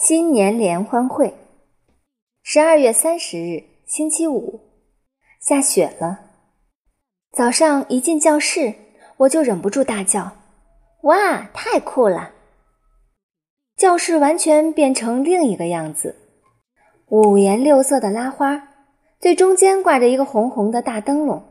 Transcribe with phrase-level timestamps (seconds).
[0.00, 1.34] 新年联欢会，
[2.42, 4.58] 十二月三十日，星期五，
[5.38, 6.20] 下雪了。
[7.32, 8.72] 早上一进教室，
[9.18, 10.32] 我就忍不住大叫
[11.04, 12.32] ：“哇，太酷了！”
[13.76, 16.16] 教室完全变成另一个样子，
[17.08, 18.68] 五颜六色的拉花，
[19.20, 21.44] 最中间挂着一个红红的大灯笼，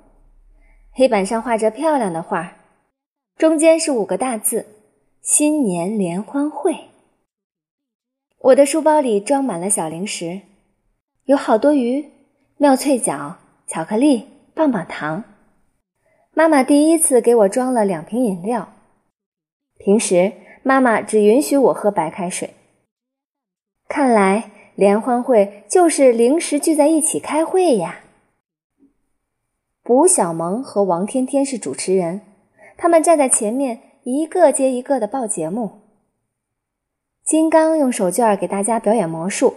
[0.92, 2.58] 黑板上画着漂亮的画，
[3.38, 4.66] 中间是五个大字
[5.22, 6.76] ：“新年联欢会。”
[8.42, 10.40] 我的书包里装满了小零食，
[11.26, 12.06] 有好多鱼、
[12.56, 13.36] 妙脆角、
[13.68, 15.26] 巧克力、棒棒糖。
[16.34, 18.70] 妈妈第一次给我装了两瓶饮料。
[19.78, 20.32] 平时
[20.64, 22.52] 妈妈只允许我喝白开水。
[23.90, 28.00] 看来联欢会就是零食聚在一起开会呀。
[29.84, 32.22] 卜小萌和王天天是主持人，
[32.78, 35.89] 他们站在前面，一个接一个的报节目。
[37.30, 39.54] 金刚用手绢给大家表演魔术。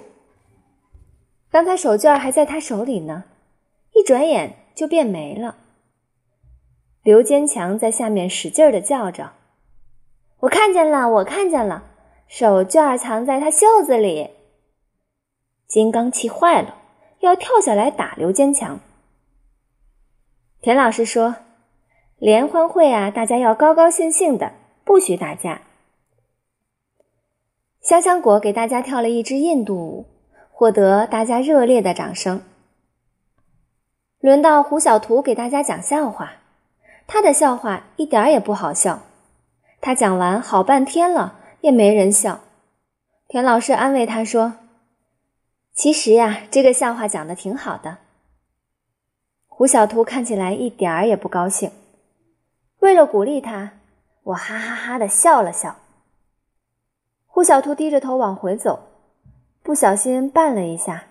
[1.50, 3.24] 当他手绢还在他手里呢，
[3.94, 5.56] 一转眼就变没了。
[7.02, 9.32] 刘坚强在下面使劲的叫着
[10.40, 11.84] ：“我看见了，我看见了，
[12.28, 14.28] 手绢藏在他袖子里。”
[15.66, 16.76] 金刚气坏了，
[17.20, 18.80] 要跳下来打刘坚强。
[20.60, 21.36] 田老师说
[22.20, 24.52] ：“联欢会啊，大家要高高兴兴的，
[24.84, 25.62] 不许打架。”
[27.82, 30.06] 香香果给大家跳了一支印度舞，
[30.52, 32.40] 获得大家热烈的掌声。
[34.20, 36.34] 轮到胡小图给大家讲笑话，
[37.08, 39.00] 他的笑话一点也不好笑。
[39.80, 42.38] 他讲完好半天了，也没人笑。
[43.26, 44.54] 田老师安慰他说
[45.74, 47.98] ：“其实呀，这个笑话讲的挺好的。”
[49.48, 51.72] 胡小图看起来一点儿也不高兴。
[52.78, 53.72] 为了鼓励他，
[54.22, 55.78] 我哈哈哈的笑了笑。
[57.34, 58.78] 胡小兔低着头往回走，
[59.62, 61.04] 不小心绊了一下，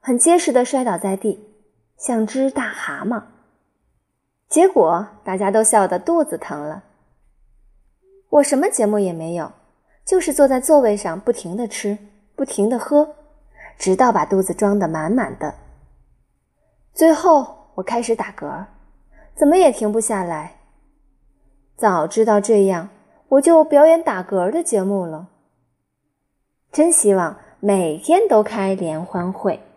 [0.00, 1.38] 很结实的摔倒在地，
[1.96, 3.22] 像只大蛤蟆。
[4.48, 6.82] 结果大家都笑得肚子疼了。
[8.30, 9.52] 我什么节目也没有，
[10.04, 11.96] 就是坐在座位上不停的吃，
[12.34, 13.14] 不停的喝，
[13.78, 15.54] 直到把肚子装得满满的。
[16.92, 18.64] 最后我开始打嗝，
[19.36, 20.56] 怎么也停不下来。
[21.76, 22.88] 早知道这样。
[23.28, 25.28] 我就表演打嗝的节目了。
[26.72, 29.67] 真希望每天都开联欢会。